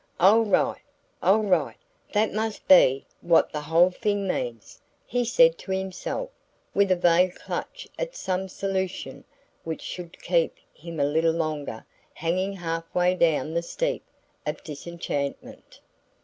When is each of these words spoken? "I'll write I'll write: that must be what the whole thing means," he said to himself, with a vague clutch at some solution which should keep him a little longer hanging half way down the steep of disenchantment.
"I'll 0.19 0.45
write 0.45 0.81
I'll 1.21 1.43
write: 1.43 1.77
that 2.11 2.33
must 2.33 2.67
be 2.67 3.05
what 3.21 3.51
the 3.51 3.61
whole 3.61 3.91
thing 3.91 4.27
means," 4.27 4.81
he 5.05 5.23
said 5.23 5.59
to 5.59 5.71
himself, 5.71 6.31
with 6.73 6.91
a 6.91 6.95
vague 6.95 7.35
clutch 7.35 7.87
at 7.99 8.15
some 8.15 8.49
solution 8.49 9.25
which 9.63 9.83
should 9.83 10.19
keep 10.23 10.55
him 10.73 10.99
a 10.99 11.03
little 11.05 11.33
longer 11.33 11.85
hanging 12.15 12.53
half 12.53 12.85
way 12.95 13.13
down 13.13 13.53
the 13.53 13.61
steep 13.61 14.03
of 14.43 14.63
disenchantment. 14.63 15.79